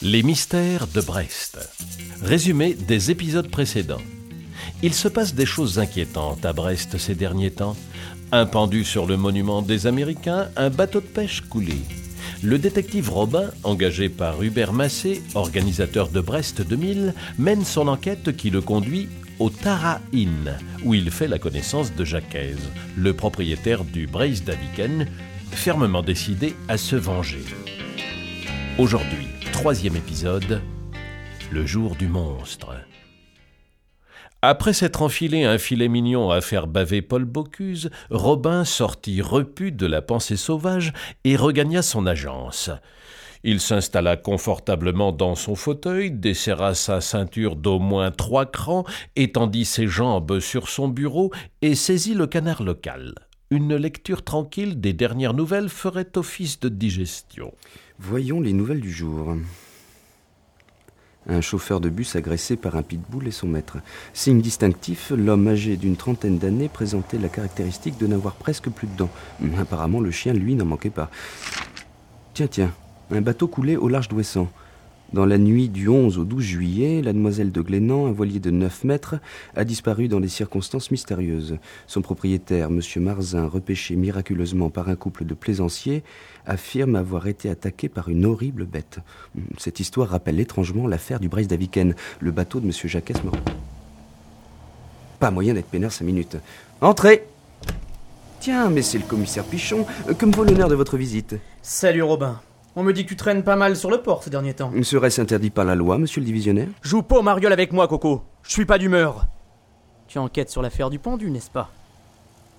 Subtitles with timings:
[0.00, 1.58] Les mystères de Brest.
[2.22, 4.00] Résumé des épisodes précédents.
[4.80, 7.76] Il se passe des choses inquiétantes à Brest ces derniers temps.
[8.30, 11.74] Un pendu sur le monument des Américains, un bateau de pêche coulé.
[12.44, 18.50] Le détective Robin, engagé par Hubert Massé, organisateur de Brest 2000, mène son enquête qui
[18.50, 19.08] le conduit
[19.40, 22.38] au Tara Inn, où il fait la connaissance de Jacques
[22.96, 25.08] le propriétaire du Brace Daviken,
[25.50, 27.42] fermement décidé à se venger.
[28.78, 30.62] Aujourd'hui, troisième épisode,
[31.50, 32.76] le jour du monstre.
[34.40, 39.84] Après s'être enfilé un filet mignon à faire baver Paul Bocuse, Robin sortit repu de
[39.84, 40.92] la pensée sauvage
[41.24, 42.70] et regagna son agence.
[43.42, 48.84] Il s'installa confortablement dans son fauteuil, desserra sa ceinture d'au moins trois crans,
[49.16, 53.16] étendit ses jambes sur son bureau et saisit le canard local.
[53.50, 57.54] Une lecture tranquille des dernières nouvelles ferait office de digestion.
[58.00, 59.34] Voyons les nouvelles du jour.
[61.26, 63.78] Un chauffeur de bus agressé par un pitbull et son maître.
[64.14, 68.96] Signe distinctif, l'homme âgé d'une trentaine d'années présentait la caractéristique de n'avoir presque plus de
[68.96, 69.10] dents.
[69.58, 71.10] Apparemment, le chien, lui, n'en manquait pas.
[72.34, 72.72] Tiens, tiens,
[73.10, 74.48] un bateau coulé au large d'Ouessant.
[75.14, 78.50] Dans la nuit du 11 au 12 juillet, la demoiselle de Glénan, un voilier de
[78.50, 79.14] 9 mètres,
[79.56, 81.56] a disparu dans des circonstances mystérieuses.
[81.86, 82.82] Son propriétaire, M.
[82.96, 86.02] Marzin, repêché miraculeusement par un couple de plaisanciers,
[86.44, 88.98] affirme avoir été attaqué par une horrible bête.
[89.56, 92.72] Cette histoire rappelle étrangement l'affaire du Brace d'Aviken, le bateau de M.
[92.84, 93.12] Jacques
[95.18, 96.36] Pas moyen d'être peinard cinq minutes.
[96.82, 97.26] Entrez
[98.40, 99.86] Tiens, mais c'est le commissaire Pichon.
[100.18, 101.36] Que me vaut l'honneur de votre visite?
[101.62, 102.40] Salut Robin.
[102.78, 104.70] On me dit que tu traînes pas mal sur le port ces derniers temps.
[104.84, 108.22] Serait-ce interdit par la loi, monsieur le divisionnaire Joue pas au mariole avec moi, Coco.
[108.44, 109.26] Je suis pas d'humeur.
[110.06, 111.72] Tu enquêtes sur l'affaire du pendu, n'est-ce pas?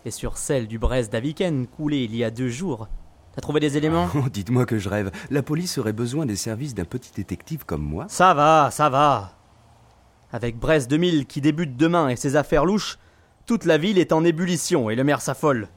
[0.04, 2.90] Et sur celle du Brest d'Aviken, coulée il y a deux jours.
[3.34, 4.10] T'as trouvé des éléments?
[4.14, 5.10] Oh, Dites-moi que je rêve.
[5.30, 9.38] La police aurait besoin des services d'un petit détective comme moi Ça va, ça va.
[10.34, 13.00] Avec Brest 2000 qui débute demain et ses affaires louches,
[13.46, 15.70] toute la ville est en ébullition et le maire s'affole.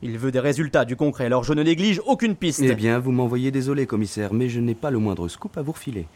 [0.00, 2.60] Il veut des résultats, du concret, alors je ne néglige aucune piste.
[2.62, 5.72] Eh bien, vous m'envoyez désolé, commissaire, mais je n'ai pas le moindre scoop à vous
[5.72, 6.06] refiler.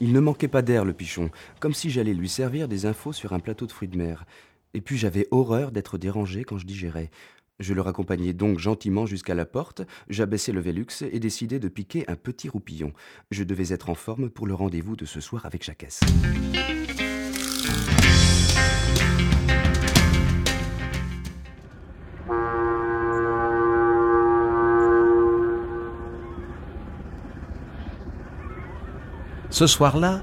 [0.00, 1.30] Il ne manquait pas d'air, le pichon,
[1.60, 4.24] comme si j'allais lui servir des infos sur un plateau de fruits de mer.
[4.74, 7.10] Et puis j'avais horreur d'être dérangé quand je digérais.
[7.60, 12.04] Je le raccompagnai donc gentiment jusqu'à la porte, j'abaissai le Velux et décidai de piquer
[12.08, 12.92] un petit roupillon.
[13.30, 16.00] Je devais être en forme pour le rendez-vous de ce soir avec Jacques.
[29.56, 30.20] Ce soir-là,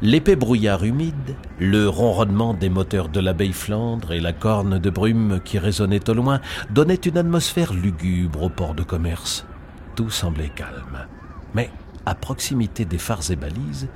[0.00, 5.38] l'épais brouillard humide, le ronronnement des moteurs de l'abeille Flandre et la corne de brume
[5.44, 9.46] qui résonnait au loin donnaient une atmosphère lugubre au port de commerce.
[9.94, 11.06] Tout semblait calme.
[11.54, 11.70] Mais,
[12.06, 13.88] à proximité des phares et balises,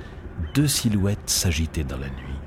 [0.55, 2.39] deux silhouettes s'agitaient dans la nuit.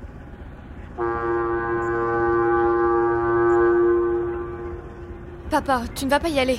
[5.51, 6.57] Papa, tu ne vas pas y aller.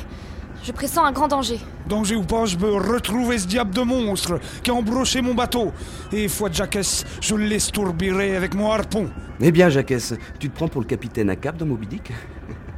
[0.62, 1.58] Je pressens un grand danger.
[1.88, 5.72] Danger ou pas, je veux retrouver ce diable de monstre qui a embroché mon bateau.
[6.12, 6.78] Et foi de Jacques,
[7.20, 9.10] je le laisse tourbirer avec mon harpon.
[9.40, 9.94] Eh bien, Jacques,
[10.38, 12.12] tu te prends pour le capitaine à cap dans Moby Dick?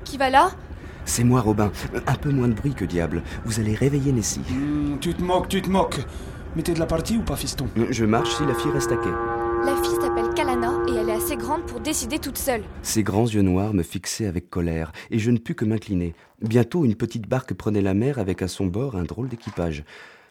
[0.05, 0.51] Qui va là?
[1.05, 1.71] C'est moi, Robin.
[2.07, 3.23] Un peu moins de bruit que diable.
[3.45, 4.41] Vous allez réveiller Nessie.
[4.49, 6.01] Hmm, tu te moques, tu te moques.
[6.57, 7.67] Mais t'es de la partie ou pas, fiston?
[7.91, 9.11] Je marche si la fille reste à quai.
[9.67, 10.34] La fille s'appelle
[11.35, 12.63] assez grande pour décider toute seule.
[12.83, 16.15] Ses grands yeux noirs me fixaient avec colère, et je ne pus que m'incliner.
[16.41, 19.85] Bientôt, une petite barque prenait la mer avec à son bord un drôle d'équipage.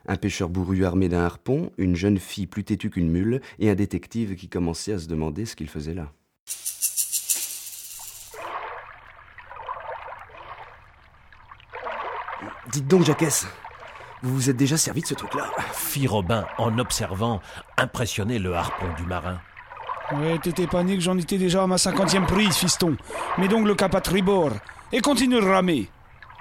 [0.07, 3.75] Un pêcheur bourru armé d'un harpon, une jeune fille plus têtue qu'une mule, et un
[3.75, 6.11] détective qui commençait à se demander ce qu'il faisait là.
[12.71, 13.45] Dites donc, Jacques,
[14.23, 15.51] vous vous êtes déjà servi de ce truc-là?
[15.73, 17.41] Fit Robin en observant,
[17.77, 19.39] impressionné le harpon du marin.
[20.19, 22.95] Ouais, t'étais panique, j'en étais déjà à ma cinquantième prise, fiston.
[23.37, 24.51] Mets donc le cap à tribord
[24.91, 25.89] et continue de ramer.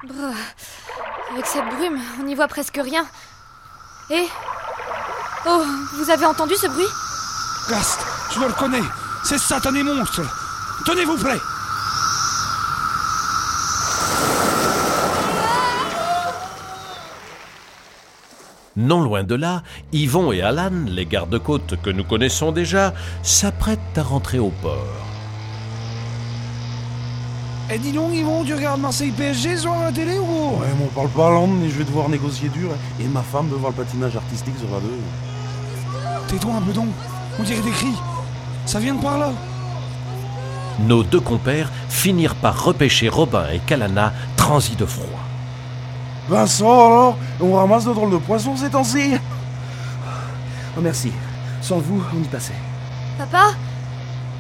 [0.06, 0.34] Brrr.
[1.32, 3.06] Avec cette brume, on n'y voit presque rien.
[4.10, 4.26] Et?
[5.46, 5.62] Oh,
[5.94, 6.86] vous avez entendu ce bruit?
[7.70, 8.00] Gast,
[8.34, 8.82] je le reconnais.
[9.24, 10.22] C'est satané monstre.
[10.84, 11.38] Tenez-vous prêts.
[18.82, 19.62] Non loin de là,
[19.92, 22.92] Yvon et Alan, les gardes-côtes que nous connaissons déjà,
[23.22, 25.06] s'apprêtent à rentrer au port.
[27.70, 30.60] Eh dis donc, Yvon, tu regardes Marseille PSG sur la télé ou?
[30.60, 32.70] Ouais, mais on parle pas langue, mais je vais devoir négocier dur.
[32.98, 34.88] Et ma femme veut voir le patinage artistique sur la 2.
[36.26, 36.88] Tais-toi un peu donc.
[37.38, 37.94] On dirait des cris.
[38.66, 39.30] Ça vient de par là.
[40.80, 45.21] Nos deux compères finirent par repêcher Robin et Kalana, transis de froid.
[46.28, 49.14] Vincent, alors On ramasse de drôles de poissons ces temps-ci.
[50.76, 51.12] Oh merci.
[51.60, 52.54] Sans vous, on y passait.
[53.18, 53.54] Papa?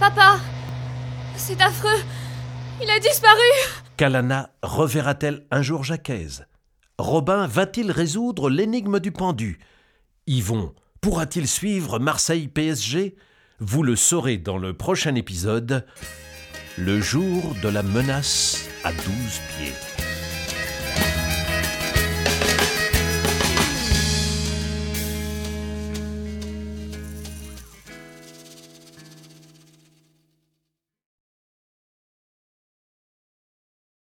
[0.00, 0.38] Papa?
[1.36, 2.00] C'est affreux.
[2.82, 3.38] Il a disparu.
[3.96, 6.10] Kalana reverra-t-elle un jour Jacques
[6.98, 9.58] Robin va-t-il résoudre l'énigme du pendu?
[10.26, 13.16] Yvon pourra-t-il suivre Marseille PSG
[13.60, 15.84] Vous le saurez dans le prochain épisode,
[16.78, 19.91] le jour de la menace à douze pieds.